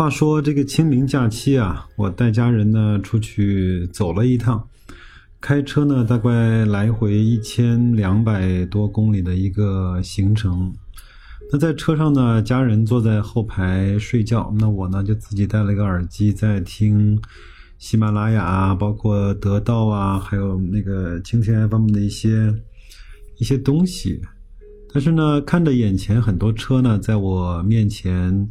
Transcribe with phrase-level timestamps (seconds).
[0.00, 4.66] 话说这个清明假期啊，我带家人呢出去走了一趟。
[5.42, 10.72] 开车呢，大概来回一千两百多公里的一个行程。
[11.52, 17.20] 那在车上呢，家人坐在后排睡觉，那我呢就自己戴了一个耳机在听
[17.76, 22.50] 喜马拉雅，包括得到啊，还有那个蜻蜓 FM 的一些
[23.36, 24.18] 一些东西。
[24.94, 28.50] 但是呢，看着眼前很多车呢在我面前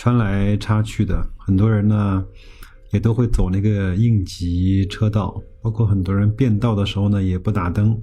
[0.00, 2.24] 穿来插去的，很多人呢。
[2.92, 7.96] 也都会走那个应急车道，包括很多人变道的时候呢，也不打灯。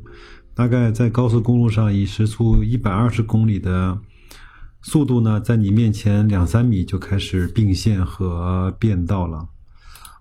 [0.54, 4.00] 大概在高速公路上，以时速一百二十公里的
[4.82, 9.46] 速度呢，在你面前两三米就开始并线和变道了。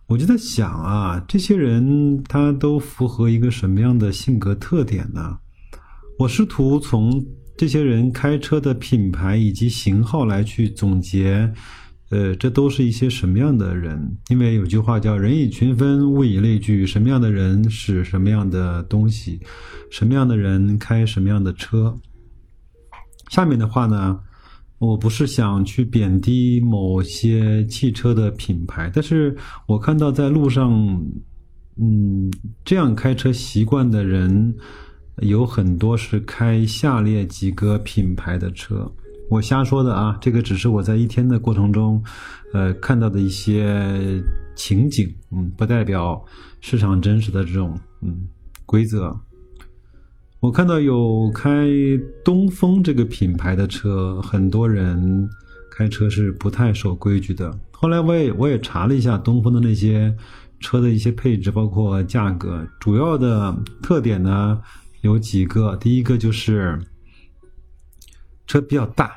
[0.09, 5.39] 我就在想啊，这些人他都符合一个什么样的性格特点呢？
[6.19, 7.25] 我试图从
[7.57, 11.53] 这些人开车的品牌以及型号来去总结。
[12.11, 14.17] 呃，这都是一些什么样的人？
[14.29, 19.41] 因为有句话叫“人以群分，物以类聚”，什么样的人使什么样的东西，
[19.91, 21.99] 什么样的人开什么样的车。
[23.29, 24.21] 下面的话呢，
[24.79, 30.73] 我不是想去贬低某些汽车的品牌，但是我看到在路上，
[31.77, 32.31] 嗯，
[32.65, 34.55] 这样开车习惯的人
[35.23, 38.91] 有很多是开下列几个品牌的车。
[39.29, 42.03] 我瞎说的啊，这个只是我在一天的过程中，
[42.53, 44.23] 呃，看到的一些
[44.55, 46.25] 情景，嗯，不代表
[46.61, 48.29] 市场真实的这种嗯
[48.65, 49.19] 规则。
[50.39, 51.67] 我看到有开
[52.25, 55.29] 东风这个品牌的车，很多人
[55.73, 57.53] 开车是不太守规矩的。
[57.73, 60.15] 后来我也我也查了一下东风的那些
[60.61, 63.53] 车的一些配置，包括价格，主要的
[63.83, 64.61] 特点呢
[65.03, 66.79] 有几个，第一个就是。
[68.49, 69.11] 车比较大，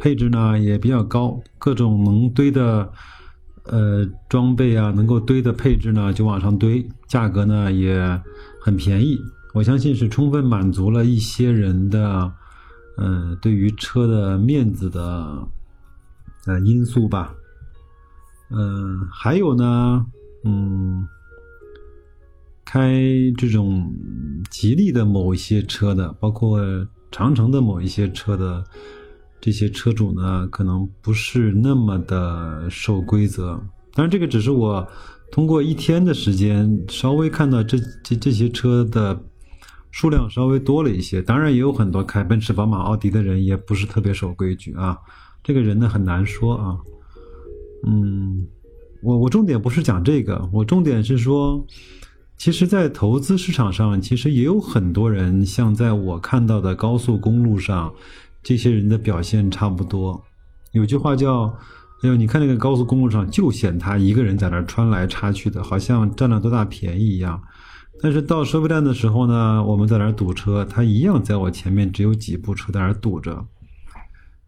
[0.00, 2.92] 配置呢也比较高，各种能堆的
[3.62, 8.20] 呃装备啊，能够堆的配置呢就往上堆，价格呢也
[8.60, 9.16] 很便宜。
[9.54, 12.32] 我相信是充分满足了一些人的
[12.96, 15.48] 嗯对于车的面子的
[16.46, 17.32] 呃因素吧。
[18.50, 20.04] 嗯，还有呢，
[20.42, 21.06] 嗯，
[22.68, 23.00] 开
[23.38, 23.90] 这种
[24.50, 26.60] 吉利的某一些车的，包括。
[27.10, 28.62] 长城的某一些车的
[29.40, 33.58] 这些车主呢，可能不是那么的守规则。
[33.94, 34.86] 当然，这个只是我
[35.32, 39.18] 通过一天的时间稍微看到这这这些车的
[39.90, 41.22] 数量稍微多了一些。
[41.22, 44.98] 当然，也有很多开奔驰、宝马、奥迪的人也不是特别守规矩啊。
[45.42, 46.76] 这个人呢很难说啊。
[47.86, 48.46] 嗯，
[49.02, 51.66] 我我重点不是讲这个，我重点是说。
[52.38, 57.92] 其实，在投资市场上，其实也有很多人像在我看到的高速公路上，
[58.44, 60.22] 这些人的表现差不多。
[60.70, 61.52] 有句话叫
[62.02, 67.42] ：“哎呦，你看那个高速公路上，就显他一个人在那穿来插去的，好像占了多大便宜一样。”
[68.00, 73.44] 但是到收费站的时候呢，我们在那堵车，他一样在我前面只有几部车在那堵着。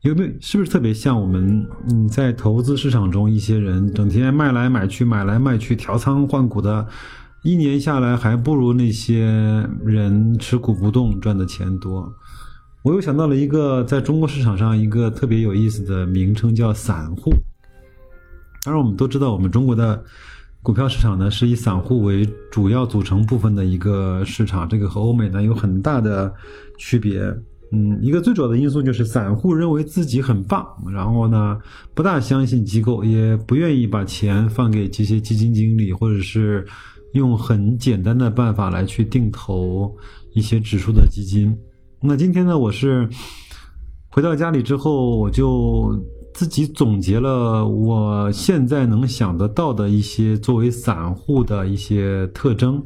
[0.02, 0.30] 有没有？
[0.40, 6.86] 是不是特别像我们嗯，在投资市场中，一些人整天卖来买去，买来卖去，调仓换股的？
[7.42, 9.24] 一年下来还不如那些
[9.82, 12.12] 人持股不动赚的钱多。
[12.82, 17.30] 我又想到了一个在中国市场上一个特别有意思的名称，叫散户。
[18.62, 20.02] 当然，我们都知道，我们中国的
[20.62, 26.30] 股票市场呢是以散户为主要组成部分的一个市场，这个和欧美呢有很大的
[26.76, 27.20] 区别。
[27.72, 31.58] 嗯，一个最主要的因素就是散户认为自己很棒，然后呢
[31.94, 36.66] 不大相信机构，也不愿意把钱放给这些基金经理或者是。
[37.12, 39.92] 用很简单的办法来去定投
[40.33, 41.57] 一些指数的基金。
[42.01, 43.09] 那今天呢，我是
[44.09, 45.92] 回到家里之后，我就
[46.33, 52.83] 自己总结了我现在能想得到的一些作为散户的一些特征。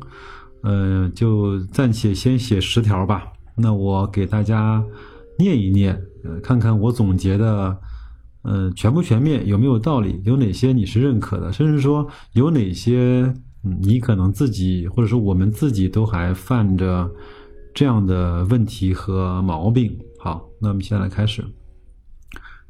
[0.62, 3.24] 嗯，就暂且先写十条吧。
[3.54, 4.82] 那我给大家
[5.38, 5.94] 念一念，
[6.24, 7.78] 呃，看看我总结的，
[8.42, 13.30] 呃，全不全面，有没有道理，有哪些你是认可的，甚至说有哪些。
[13.80, 17.10] 你可能自己，或者说我们自己都还犯着
[17.72, 19.98] 这样的问题和毛病。
[20.18, 21.44] 好，那我们现在开始。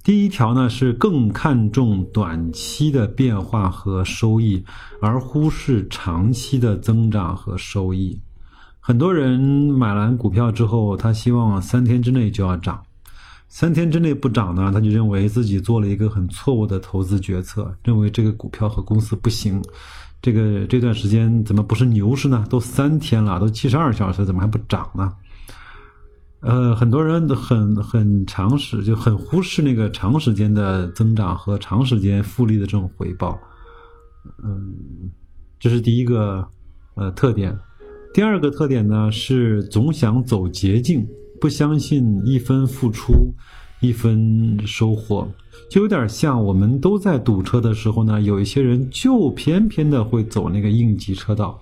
[0.05, 4.63] 第一条呢是更看重短期的变化和收益，
[5.01, 8.21] 而忽视长期的增长和收益。
[8.81, 12.83] 很多人买完股票之后，他希望三天之内就要涨，
[13.49, 19.63] 三天之内不涨呢，他就认为自己做了一个很错误的投资决策，认为这个股票和公司不行。
[20.25, 22.47] 这个这段时间怎么不是牛市呢？
[22.49, 25.13] 都三天了，都七十二小时，怎么还不涨呢？
[26.41, 33.39] 呃，很多人很很长时就很忽视那个长时间的增长和长时间复利的这种回报，
[34.43, 34.75] 嗯，
[35.61, 36.49] 这是第一个
[36.95, 37.55] 呃特点。
[38.15, 41.07] 第二个特点呢是总想走捷径，
[41.39, 43.13] 不相信一分付出
[43.85, 45.29] 一分收获，
[45.71, 51.61] 就有点像我们都在堵车的时候呢，有一些人就偏偏的会走那个应急车道，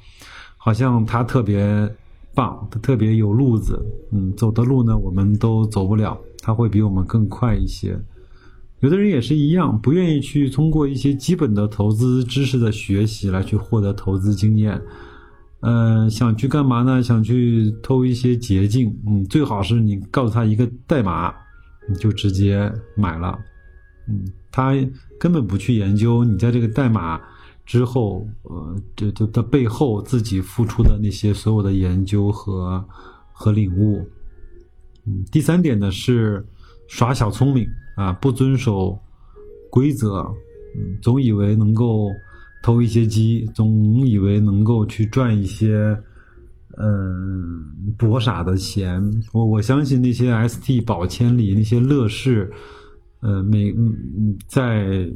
[0.56, 1.92] 好像他特别。
[2.34, 3.78] 棒，他特别有路子，
[4.10, 7.94] 嗯，走的路呢，我们都走不了，他会比我们更快一些。
[8.80, 14.80] 有的人也是一样，不愿意去通过一些基本的投资知识的学习来去获得投资经验，
[15.60, 17.02] 嗯，想去干嘛呢？
[17.02, 21.34] 想去偷一些捷径，嗯，最好是你告诉他一个代码，
[21.88, 23.38] 你就直接买了，
[24.08, 24.72] 嗯，他
[25.18, 27.20] 根本不去研究你在这个代码。
[27.64, 32.84] 之后，呃，这这的背后自己付出的那些所有的研究和
[33.32, 34.04] 和领悟，
[35.06, 36.44] 嗯，第三点呢是
[36.88, 37.64] 耍小聪明
[37.96, 38.98] 啊，不遵守
[39.70, 40.22] 规则，
[40.76, 42.10] 嗯，总以为能够
[42.64, 45.96] 偷一些鸡，总以为能够去赚一些
[46.78, 47.51] 嗯
[47.98, 49.02] 博傻的钱。
[49.32, 52.50] 我我相信那些 ST 宝千里那些乐视，
[53.20, 55.08] 呃，每嗯嗯在。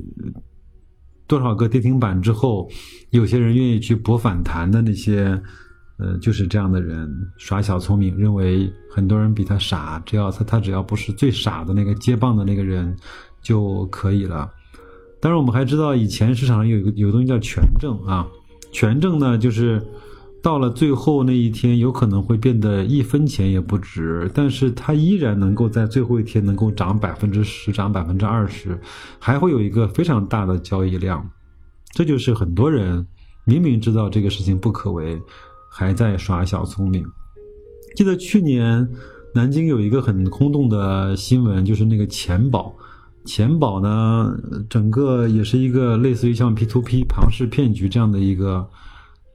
[1.28, 2.70] 多少个跌停板之后，
[3.11, 5.43] 有些人愿意去博反弹的那些，
[5.99, 12.96] 呃，就是这样的人耍小聪明，认为很多人比他傻，只要他他只要不是最傻的那个接棒的那个人
[13.43, 14.49] 就可以了。
[15.20, 18.25] 当然，我们还知道以前市场上有一个有东西叫权证啊，
[18.70, 19.84] 权证呢就是。
[20.46, 28.81] 到了最后那一天，有可能会变得一分钱也不值，但是它依然能够在最后一天能够涨百分之十，涨百分之二十，
[29.19, 31.28] 还会有一个非常大的交易量。
[31.90, 33.04] 这就是很多人
[33.44, 35.20] 明明知道这个事情不可为，
[35.69, 37.04] 还在耍小聪明。
[37.96, 38.88] 记得去年
[39.34, 42.72] 南京有一个很轰动的新闻，就是那个钱宝，
[43.25, 44.32] 钱宝呢，
[44.70, 48.64] 整个也是一个类似于像 P to P 庞氏骗局这样的一个。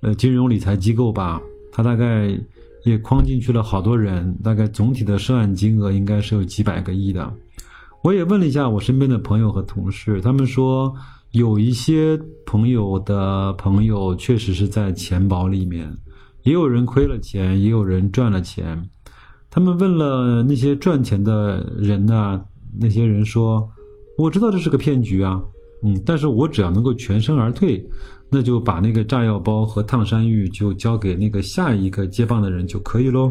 [0.01, 2.35] 呃，金融理财机构吧，它大概
[2.83, 7.31] 也框进去了好多人，大概总体的涉案金额应该是有几百个亿的。
[8.03, 10.91] 我也问了一下我身边的朋友和同事，他们说
[11.31, 15.95] 有一些朋友的朋友确实是在钱宝里面，
[16.43, 18.89] 也有人亏了钱，也有人赚了钱。
[19.51, 22.41] 他们问了那些赚钱的人呢，
[22.79, 23.69] 那些人说
[24.17, 25.39] ：“我知道这是个骗局啊，
[25.83, 27.85] 嗯，但是我只要能够全身而退。”
[28.33, 33.29] 那就把那个炸药包和烫山芋就交给那个下一个接棒的人就可以喽。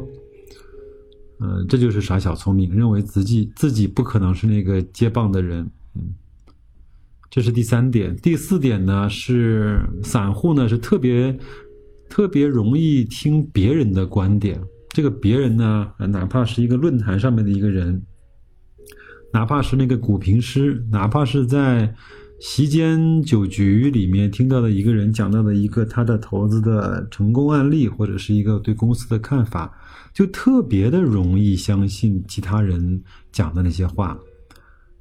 [1.38, 5.66] 嗯，这就是耍小聪明，认为自己自己不可能是那个接棒的人。
[5.94, 6.12] 嗯，
[7.30, 8.14] 这是第三点。
[8.16, 11.34] 第四点呢是散户呢是特别
[12.10, 14.62] 特别容易听别人的观点。
[14.90, 18.02] 这个别人呢，哪怕是一个论坛上面的一个人，
[19.32, 21.94] 哪怕是那个股评师，哪怕是在。
[22.42, 29.70] 席间酒局里面听到的一个人讲到的一个他的投资的成功案例，或者是一个对公司的看法，
[30.14, 34.18] 就特别的容易相信其他人讲的那些话，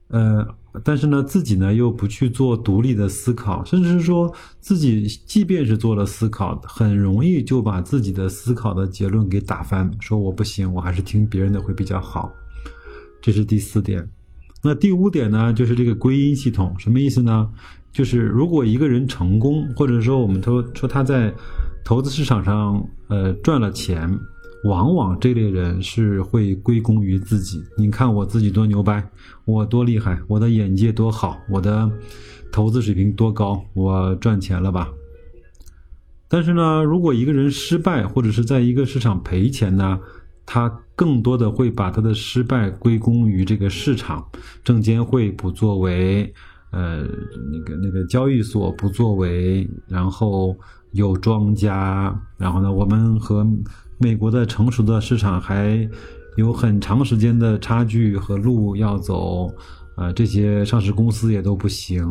[0.09, 0.45] 呃，
[0.83, 12.29] 但是呢，自己呢又不去做独立的思考，甚至是说自己即便是做了思考，很容易就把自己的思考的结论给打翻，说我不行，我还是听别人的会比较好，
[13.21, 14.05] 这是第四点。
[14.61, 17.49] 那第五点呢，就是这个归因系统，什么意思呢？
[17.91, 21.33] 就是如果一个人成功，或者说我们说说他在
[21.83, 24.07] 投资市场上呃赚了钱，
[24.65, 27.63] 往往这类人是会归功于自己。
[27.77, 29.03] 你看我自己多牛掰，
[29.45, 31.89] 我多厉害，我的眼界多好，我的
[32.51, 34.89] 投资水平多高，我赚钱了吧？
[36.27, 39.99] 但是呢，如果一个人失败，或者是在一个市场赔钱呢？
[40.51, 44.27] 他更多的会把他的失败归功于这个市场，
[44.63, 46.33] 证监会不作为，
[46.71, 47.03] 呃，
[47.51, 50.57] 那个那个交易所不作为，然后
[50.93, 53.45] 有庄家，然后呢，我们和
[53.99, 55.87] 美国的成熟的市场还
[56.35, 59.53] 有很长时间的差距和路要走，
[59.95, 62.03] 啊，这些上市公司也都不行，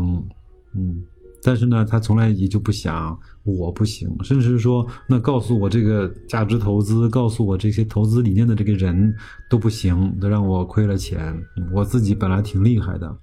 [0.77, 1.03] 嗯。
[1.41, 3.19] 但是呢，他从来也就不想
[3.57, 9.15] 我不行，甚至是说，那告诉我这个价值投资，告诉我这些投资理念的这个人
[9.49, 11.35] 都不行，都让我亏了钱。
[11.73, 13.17] 我自己本来挺厉害的，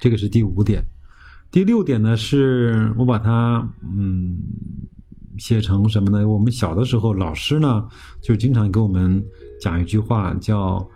[0.00, 0.84] 这个是第五点。
[1.50, 4.38] 第六点呢，是我把它嗯
[5.38, 6.28] 写成什么呢？
[6.28, 7.88] 我们小的时候，老师呢
[8.20, 9.24] 就经常给我们
[9.60, 10.86] 讲一句话，叫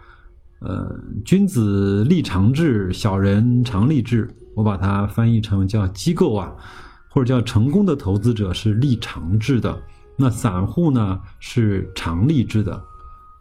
[0.61, 4.29] 呃“君子立长志，小人常立志”。
[4.55, 6.55] 我把它翻译成叫机构啊，
[7.13, 9.81] 或者叫成功的投资者是立长志的，
[10.17, 12.83] 那散户呢是长立志的。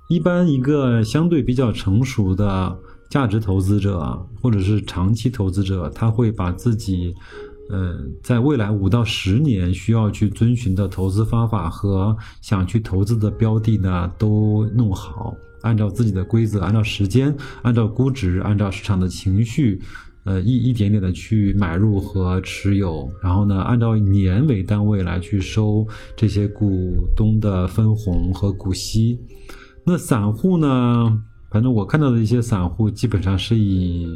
[0.10, 2.78] 一般一个相对比较成熟的。
[3.10, 7.14] 价值投资者或者是长期投资者，他会把自己，
[7.70, 19.82] 呃，在未来五到十年需要去遵循的投资方法和想去投资的标的呢，都弄好，按照自己的规则，按照时间，按照估值，按照市场的情绪，
[20.24, 29.20] 呃，一一点点的去买入和持有，然后呢，按照年为单位来去收这些股东的分红和股息。
[29.84, 31.22] 那散户呢？
[31.50, 34.08] 反正我看到的一些散户，基本上是以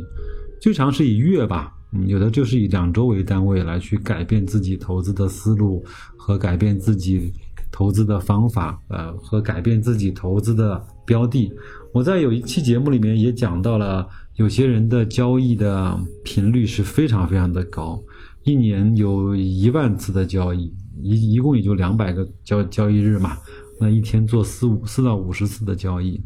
[0.61, 5.83] 最长是以月吧，嗯，有的就是以两周为单位来去改变自己投资的思路
[6.15, 7.33] 和改变自己
[7.71, 11.51] 投资的方法，呃，和改变自己投资的标的。
[11.91, 18.01] 我在有一期节目里面也讲到了，有些人的交易的频率是非常非常的高，
[18.43, 23.37] 一年有一万次的交易，一一共也就两百个交交易日嘛，
[23.79, 26.21] 那一天做四五四到五十次的交易。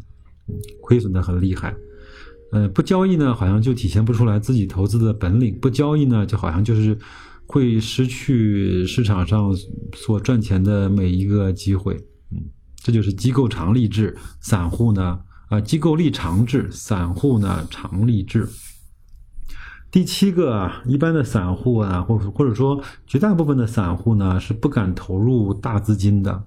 [0.80, 1.72] 亏损的很厉害，
[2.50, 6.98] 呃，不交易呢，好像就体现不出来自己投资的本领；不交易呢，就好像就是
[7.46, 9.54] 会失去市场上
[9.94, 11.94] 所赚钱的每一个机会。
[12.32, 12.42] 嗯，
[12.82, 18.48] 这就是机构常立志，散户呢，啊，机构立长志，散户呢长立志。
[19.90, 26.44] 第七个啊，一般的散户啊，或或者说绝大部分的散户呢，是不敢投入大资金的。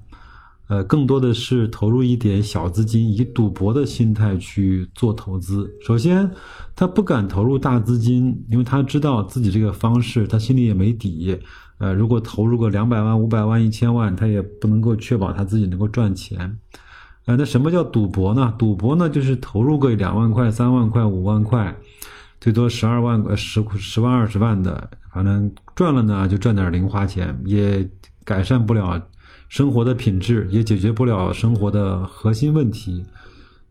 [0.70, 5.70] 呃，更多的是投入一点小资金，以赌博的心态去做投资。
[5.86, 6.32] 首先，
[6.74, 11.38] 他不敢投入大资金，因为他知道自己这个方式，他心里也没底。
[11.80, 16.58] 呃，如果投入个两百万、五百万、一千万，他也不能够确保他自己能够赚钱。
[17.26, 18.54] 呃，那什么叫赌博呢？
[18.58, 21.74] 赌博呢，就是投入个两万块、三万块、五万块，
[22.42, 27.90] 最多十二万、十十万、二十万的，反正赚了呢就赚点零花钱，也
[28.26, 29.02] 改善不了。
[29.48, 33.06] 生活的品质也解决不了生活的核心问题，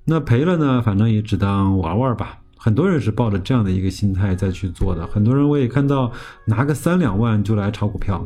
[0.04, 0.80] 那赔了呢？
[0.80, 2.38] 反正也只当玩玩吧。
[2.56, 5.04] 很多人是抱着这样的一个心态再去做的。
[5.08, 6.12] 很多人我也看到
[6.44, 8.24] 拿个三两万就来炒股票，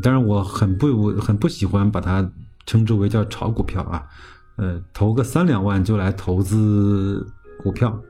[0.00, 2.30] 当然我很不很不喜欢把它
[2.66, 4.06] 称之为叫炒股票啊。
[4.56, 7.26] 呃，投个三两万就来投资
[7.62, 8.00] 股票，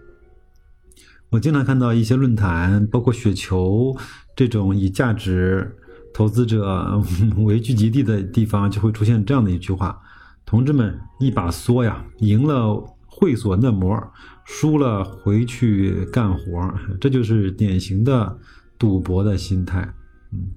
[1.31, 3.97] 我经常看到一些论坛，包括雪球
[4.37, 5.79] 这种以价值。
[6.17, 7.03] 投资者
[7.39, 10.01] 为聚集地的地方，就会出现这样的一句话
[10.47, 14.01] ：“同志们，一把梭呀，赢了会所嫩模，
[14.45, 18.39] 输了回去干活。”这就是典型的
[18.79, 19.93] 赌博的心态。
[20.31, 20.53] 嗯，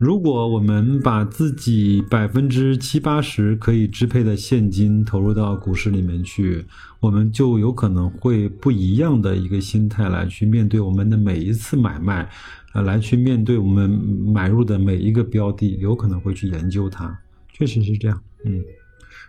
[0.00, 6.64] 如果我们把自己百分之七八十可以支配的现金投入到股市里面去，
[7.00, 12.26] 我们就有可能会不一样的一个心态来去面对我们的每一次买卖。
[12.72, 17.14] 呃，来去面对我们买入的每一个标的，有可能会去研究它，
[17.52, 18.18] 确实是这样。
[18.46, 18.58] 嗯，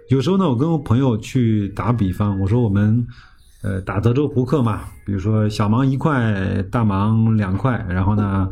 [0.08, 3.06] 有时候呢，我跟我朋友去打比方，我说我们，
[3.62, 8.48] 呃，打德州扑克嘛，比如说小盲一块，大盲两块，然后呢，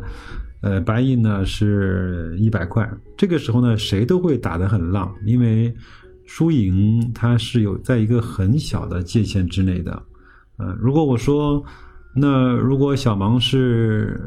[0.60, 5.74] 呃，白银呢是一百块，这个时候呢，谁都会打得很浪，因为
[6.26, 10.02] 输赢它是有在一个很小的界限之内的。
[10.56, 11.64] 呃，如果我说。
[12.12, 14.20] 那如果小盲是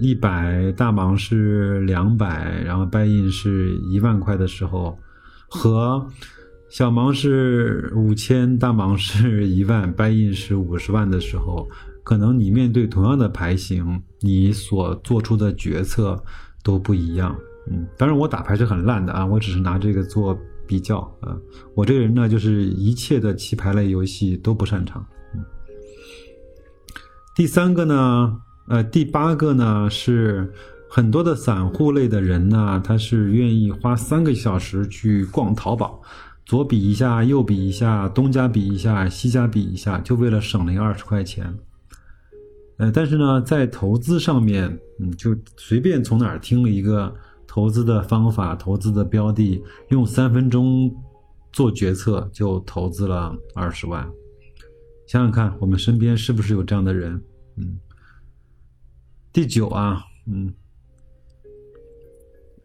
[0.00, 4.98] 一百，大盲是两百，然后白印是一万块的时候，
[5.48, 6.04] 和
[6.70, 11.68] 小盲是五千，大盲是一万，白印是五十万的时候，
[12.02, 16.22] 可能你面对同样的牌型，你所做出的决策
[16.62, 17.36] 都不一样。
[17.70, 21.36] 嗯，当然我打牌是很烂的啊，我只是拿这个做比较啊。
[21.74, 25.06] 我这个人呢，就是一切的棋牌类游戏都不擅长。
[25.34, 25.44] 嗯
[27.36, 28.36] 第三个呢，
[28.68, 30.52] 呃，第八个呢是
[30.90, 36.02] 很多的散户类的人呢，他是愿意花三个小时去逛淘宝，
[36.44, 41.56] 左比一下，右比一下，东家比一下，西家比一下，就为了省那二十块钱。
[42.80, 44.66] 呃，但是呢，在投资上面，
[45.00, 47.14] 嗯，就随便从哪儿听了一个
[47.46, 50.90] 投资的方法，投资的标的，用三分钟
[51.52, 54.10] 做决策就投资了二十万。
[55.06, 57.22] 想想看，我们身边是不是有这样的人？
[57.56, 57.78] 嗯，
[59.30, 60.50] 第九啊，嗯，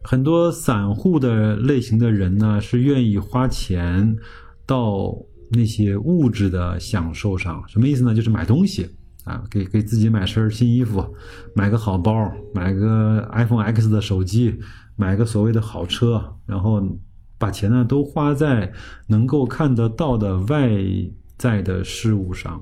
[0.02, 4.16] 很多散户的类型的人呢，是愿意花钱
[4.66, 5.14] 到
[5.50, 7.62] 那些物质的享受上。
[7.68, 8.16] 什么意思呢？
[8.16, 8.90] 就是买东西
[9.26, 11.04] 啊，给给自己买身新衣服，
[11.54, 14.58] 买个好包，买个 iPhone X 的手机，
[14.96, 16.82] 买个所谓的好车，然后
[17.38, 18.72] 把钱呢都花在
[19.08, 20.72] 能够看得到的外
[21.38, 22.62] 在的事物上。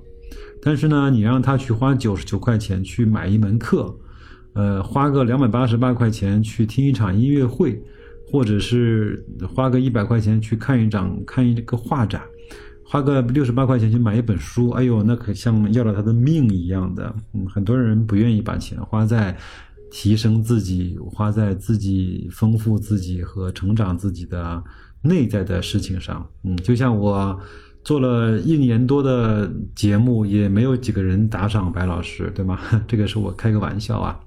[0.61, 3.93] 但是呢，你让他去花九十九块钱去买一门课，
[4.53, 7.83] 呃，花个两百八十八块钱去听一场音乐会，
[8.31, 12.21] 或者是花个一百块钱去看一场看一个画展，
[12.85, 17.15] 花个六十八块钱去买一本书，哎呦，那可像要了他的命一样的。
[17.33, 19.35] 嗯，很多人不愿意把钱花在
[19.91, 24.63] 提升自己、花在自己丰富自己和成长自己的
[25.01, 26.27] 内在的事情上。
[26.43, 27.39] 嗯，就像我。
[27.85, 32.57] 做了一年多的节目，也没有几个人打赏白老师，对吗？
[32.87, 34.17] 这个是我开个玩笑啊。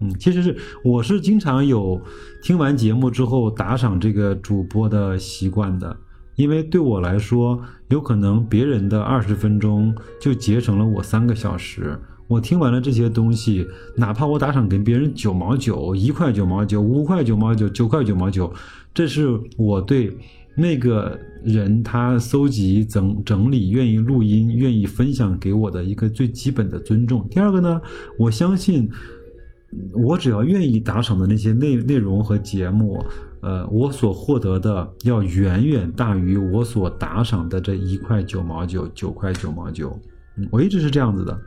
[0.00, 2.00] 嗯，其实是我是经常有
[2.42, 5.94] 听完节目之后打赏这个主播的习惯的，
[6.36, 11.98] 因为对我来说，有可能别人的二十分钟就节省了我三个小时。
[12.28, 18.52] 我听完了这些东西，哪怕我打赏给别人九毛九、一块九毛九、五块九毛九、九块九毛九，
[18.94, 20.16] 这是我对。
[20.54, 27.26] 那个人他搜集整整理，愿意录音，愿意分享给我的一个最基本的尊重。
[27.30, 27.80] 第二个呢，
[28.18, 28.86] 我相信
[29.92, 33.02] 我只要愿意打赏的那些内内容和节目，
[33.40, 39.98] 呃，我所获得的要远远大于我所打赏的这一块九毛九、九块九毛九。
[40.50, 41.40] 我一直是这样子的，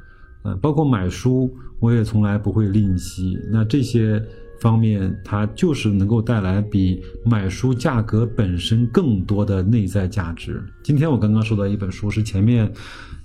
[0.44, 3.38] 呃，包括买书，我也从来不会吝惜。
[3.52, 4.24] 那这些。
[4.60, 10.64] 方面，它就是能够带来比买书价格本身更多的内在价值。
[10.84, 12.72] 今天我刚刚收到一本书，是前面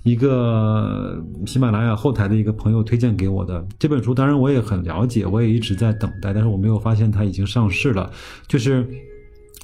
[0.03, 3.65] 一个喜马拉雅后台的一个朋友推荐给我的。
[3.77, 8.11] 这本书当然我也很了解，我也一直在等待，但是我没有发现它已经上市了。
[8.47, 8.87] 就是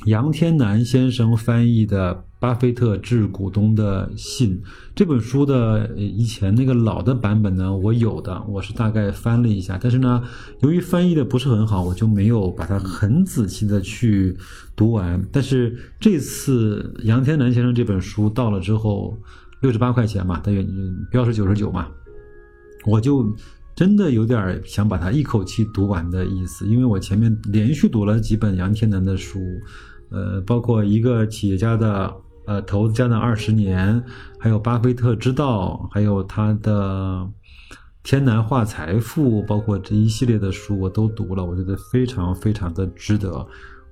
[0.08, 2.24] 杨天南先生翻译的。
[2.40, 4.62] 巴菲特致股东的信
[4.94, 10.22] 这本书的以前那个老的版本呢，我有的，我是大概翻了一下，但是呢，
[10.60, 14.38] 由于翻译的不是很好，我就没有把它很仔细的去
[14.76, 15.20] 读完。
[15.32, 19.18] 但是这次杨天南先生这本书到了之后，
[19.64, 20.64] 六十八块钱嘛，大约
[21.10, 21.88] 标是九十九嘛，
[22.86, 23.36] 我就
[23.76, 29.40] 真的有点想把它一口气读完的意思，因为我前面连续读了几本杨天南的书，
[30.10, 32.14] 呃，包括一个企业家的。
[32.48, 34.02] 呃，投资家的二十年，
[34.40, 37.30] 还有巴菲特之道，还有他的
[38.04, 43.46] 天南化财富，包括这一系列的书，我都读了，我觉得非常非常的值得。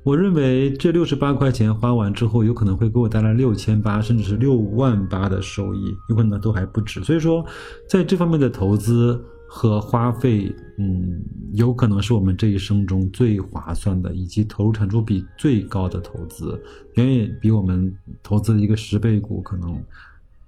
[0.03, 7.03] 我认为这六十八块钱花完之后，有可能会给我带来六千八，甚至是六万八的收益，有可能都还不止。
[7.03, 7.45] 所以说，
[7.89, 9.21] 在这方面的投资。
[9.47, 11.23] 和花费，嗯，
[11.55, 16.61] 有可能是我们这一生中最划算的，以及投入产出比最高的投资，
[16.95, 19.81] 远远比我们投资的一个十倍股可能，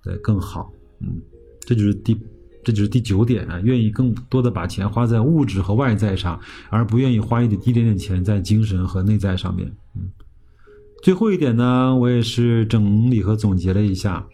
[0.04, 0.72] 的更好。
[1.00, 1.22] 嗯，
[1.62, 2.18] 这就是第，
[2.64, 6.40] 这就是第九点啊，愿意更多的把钱花在物质和外在上，
[6.70, 9.72] 而不愿意花一点一点点钱在精神和内在上面。
[9.96, 10.10] 嗯，
[11.04, 14.26] 最后一点呢，我也是整理和总结了一下。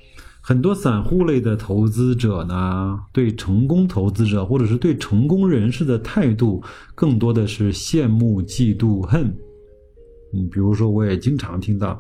[0.45, 6.61] 很多散户类的投资者呢，对成功投资者或者是对成功人士的态度，
[6.93, 9.33] 更多的是羡慕、嫉妒、恨。
[10.33, 11.97] 嗯，比如说，我也经常听到，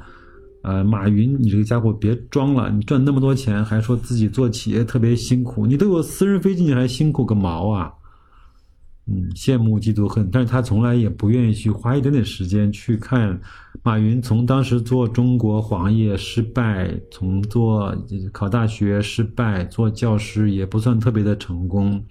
[0.61, 7.93] 呃，马云，你这个家伙别装了，你赚那么多钱，还说自己做企业特别辛苦，你都有私人飞机，你还辛苦个毛啊！
[9.05, 13.37] 嗯，羡慕、嫉妒、恨，但是他从来也不愿意去花一点点时间去看
[13.81, 17.93] 马云从当时做中国黄页失败，从做
[18.31, 22.01] 考大学失败，做教师也不算特别的成功。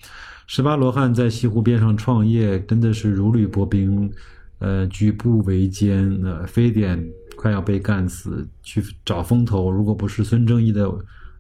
[0.47, 4.13] 十八罗汉在西湖边上创业，真的是如履薄冰，
[4.59, 7.03] 呃，举步维艰，呃，非典
[7.37, 10.87] 快要被干死，去找风投，如果不是孙正义的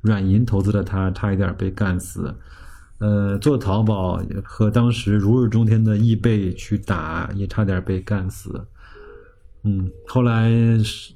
[0.00, 2.34] 软银投资了他，差一点被干死。
[3.02, 8.64] 呃，做淘宝和当时如日中天的易贝去打，也差点被干死。
[9.64, 10.52] 嗯，后来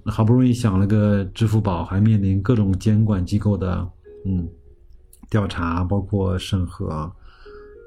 [0.05, 3.89] 好不容易想了个支付宝，还面临各种监管机构的
[4.25, 4.49] 嗯
[5.31, 6.89] 调查，包括审核。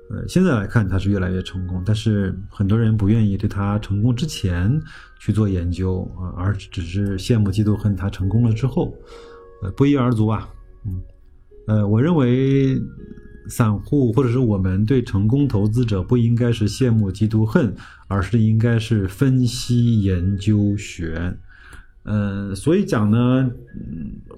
[0.09, 4.81] 呃，现在来看他是越来越成功，但是很多人不愿意对他成功之前
[5.19, 8.95] 去做研究啊，而只是羡慕嫉妒恨他成功了之后，
[9.61, 10.47] 呃，不一而足啊。
[10.85, 11.01] 嗯，
[11.67, 12.81] 呃，我认为。
[13.49, 17.75] 散户或者是我们对成功投资者不应该是羡慕嫉妒恨，
[18.07, 21.35] 而是应该是分析研究学。
[22.03, 23.51] 嗯，所以讲呢，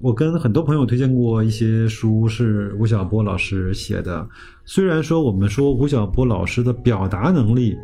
[0.00, 4.28] 我跟很多朋友推荐过一些书，是吴晓波老师写的。
[4.64, 7.76] 虽然说我们说吴晓波老师的表达能力。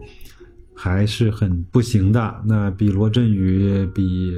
[0.80, 4.32] 还是很不行的，那比罗振宇、比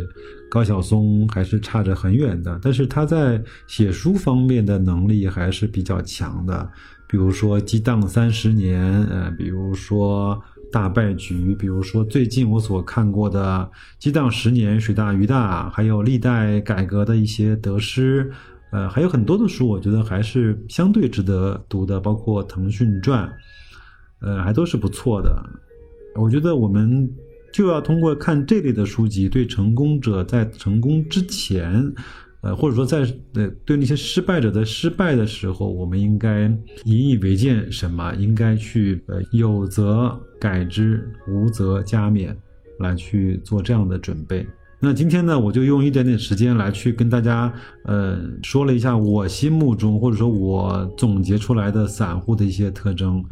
[0.51, 2.59] 高晓松还是差着很远的。
[2.63, 6.67] 但是他在写书方面的能力还是比较强的，
[7.07, 18.33] 比如说激荡三十年，呃，比如说大败局，比如说最近我所看过的激荡十年，水大鱼大，还有历代改革的一些得失，
[18.73, 23.31] 呃，还有很多的书，我觉得还是相对值得读的，包括腾讯传，
[24.23, 25.45] 呃，还都是不错的。
[26.15, 27.09] 我觉得我们
[27.53, 31.93] 就要通过看这类的书籍，对成功者在成功之前。
[32.43, 33.01] 呃，或者说在
[33.35, 36.51] 呃对那些失败者的失败的时候，我们应该
[36.85, 38.15] 引以为鉴什么？
[38.15, 42.35] 应该去呃有则改之，无则加勉，
[42.79, 44.47] 来去做这样的准备。
[44.81, 47.53] 那今天呢，我就用一点点时间来去跟大家
[47.85, 53.23] 呃说了一下我心目中或者说我总结出来的散户的一些特征，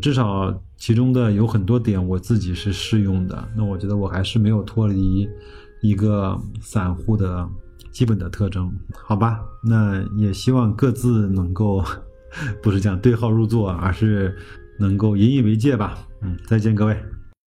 [0.00, 3.48] 至少其中的有很多点我自己是适用的。
[3.56, 5.28] 那我觉得我还是没有脱离
[5.80, 7.48] 一个散户的。
[7.90, 8.72] 基本的特征，
[9.04, 11.84] 好吧，那也希望各自能够，
[12.62, 14.34] 不是讲对号入座，而是
[14.78, 15.98] 能够引以为戒吧。
[16.22, 16.96] 嗯，再见，各位。